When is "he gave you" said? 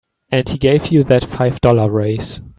0.49-1.03